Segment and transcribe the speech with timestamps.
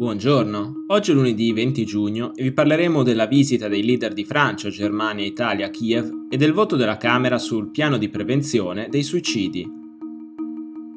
[0.00, 4.70] Buongiorno, oggi è lunedì 20 giugno e vi parleremo della visita dei leader di Francia,
[4.70, 9.02] Germania e Italia a Kiev e del voto della Camera sul piano di prevenzione dei
[9.02, 9.70] suicidi.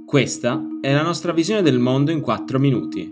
[0.06, 3.10] Questa è la nostra visione del mondo in 4 minuti.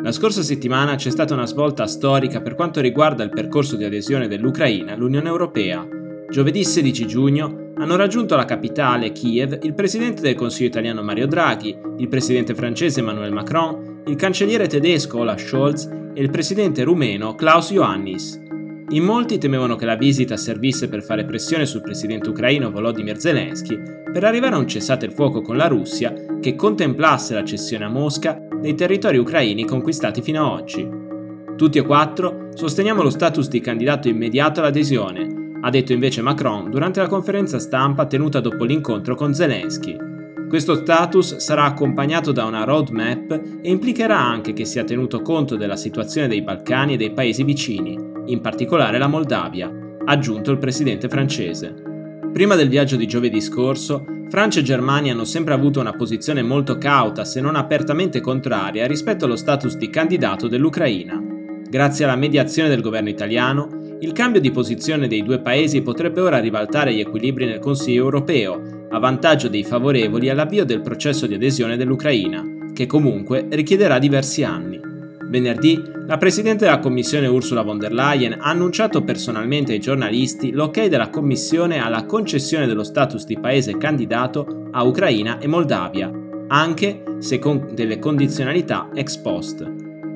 [0.00, 4.28] La scorsa settimana c'è stata una svolta storica per quanto riguarda il percorso di adesione
[4.28, 5.84] dell'Ucraina all'Unione Europea.
[6.30, 11.76] Giovedì 16 giugno hanno raggiunto la capitale, Kiev, il presidente del Consiglio italiano Mario Draghi,
[11.98, 17.70] il presidente francese Emmanuel Macron, il cancelliere tedesco Olaf Scholz e il presidente rumeno Klaus
[17.70, 18.40] Iohannis.
[18.90, 23.76] In molti temevano che la visita servisse per fare pressione sul presidente ucraino Volodymyr Zelensky
[24.12, 27.88] per arrivare a un cessate il fuoco con la Russia che contemplasse la cessione a
[27.88, 30.88] Mosca dei territori ucraini conquistati fino ad oggi.
[31.56, 35.33] Tutti e quattro sosteniamo lo status di candidato immediato all'adesione
[35.66, 39.96] ha detto invece Macron durante la conferenza stampa tenuta dopo l'incontro con Zelensky.
[40.46, 43.30] Questo status sarà accompagnato da una roadmap
[43.62, 47.98] e implicherà anche che sia tenuto conto della situazione dei Balcani e dei paesi vicini,
[48.26, 51.74] in particolare la Moldavia, ha aggiunto il presidente francese.
[52.30, 56.76] Prima del viaggio di giovedì scorso, Francia e Germania hanno sempre avuto una posizione molto
[56.76, 61.22] cauta, se non apertamente contraria, rispetto allo status di candidato dell'Ucraina.
[61.70, 66.38] Grazie alla mediazione del governo italiano, il cambio di posizione dei due paesi potrebbe ora
[66.38, 71.78] ribaltare gli equilibri nel Consiglio europeo, a vantaggio dei favorevoli all'avvio del processo di adesione
[71.78, 74.78] dell'Ucraina, che comunque richiederà diversi anni.
[75.26, 80.84] Venerdì, la Presidente della Commissione Ursula von der Leyen ha annunciato personalmente ai giornalisti l'ok
[80.86, 86.12] della Commissione alla concessione dello status di paese candidato a Ucraina e Moldavia,
[86.48, 89.66] anche se con delle condizionalità ex post.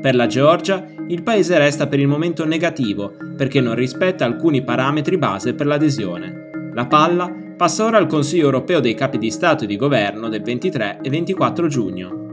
[0.01, 5.17] Per la Georgia, il paese resta per il momento negativo perché non rispetta alcuni parametri
[5.17, 6.71] base per l'adesione.
[6.75, 10.43] La palla passa ora al Consiglio europeo dei capi di Stato e di Governo del
[10.43, 12.27] 23 e 24 giugno.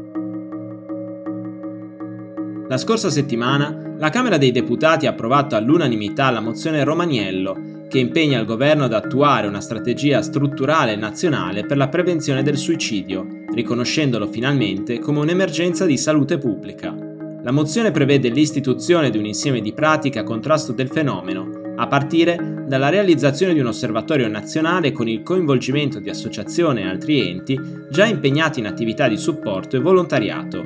[2.67, 8.39] La scorsa settimana la Camera dei Deputati ha approvato all'unanimità la mozione Romaniello, che impegna
[8.39, 14.99] il governo ad attuare una strategia strutturale nazionale per la prevenzione del suicidio, riconoscendolo finalmente
[14.99, 17.04] come un'emergenza di salute pubblica.
[17.45, 22.63] La mozione prevede l'istituzione di un insieme di pratiche a contrasto del fenomeno, a partire
[22.67, 27.55] dalla realizzazione di un osservatorio nazionale con il coinvolgimento di associazioni e altri enti
[27.91, 30.65] già impegnati in attività di supporto e volontariato.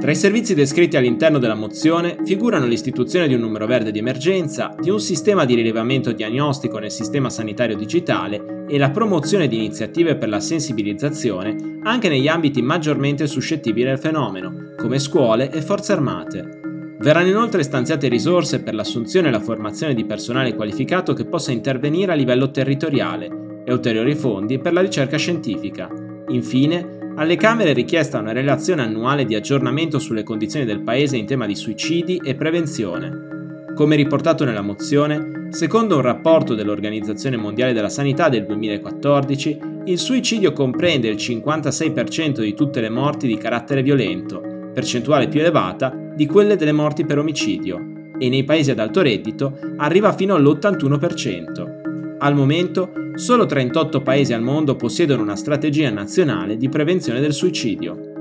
[0.00, 4.72] Tra i servizi descritti all'interno della mozione figurano l'istituzione di un numero verde di emergenza,
[4.78, 10.14] di un sistema di rilevamento diagnostico nel sistema sanitario digitale e la promozione di iniziative
[10.14, 16.60] per la sensibilizzazione anche negli ambiti maggiormente suscettibili al fenomeno, come scuole e forze armate.
[16.98, 22.12] Verranno inoltre stanziate risorse per l'assunzione e la formazione di personale qualificato che possa intervenire
[22.12, 25.88] a livello territoriale e ulteriori fondi per la ricerca scientifica.
[26.28, 31.24] Infine, alle Camere è richiesta una relazione annuale di aggiornamento sulle condizioni del Paese in
[31.24, 33.72] tema di suicidi e prevenzione.
[33.74, 40.52] Come riportato nella mozione, secondo un rapporto dell'Organizzazione Mondiale della Sanità del 2014, il suicidio
[40.52, 46.56] comprende il 56% di tutte le morti di carattere violento percentuale più elevata di quelle
[46.56, 52.16] delle morti per omicidio, e nei paesi ad alto reddito arriva fino all'81%.
[52.18, 58.12] Al momento, solo 38 paesi al mondo possiedono una strategia nazionale di prevenzione del suicidio.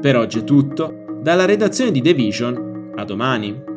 [0.00, 3.72] Per oggi è tutto, dalla redazione di The Vision, a domani.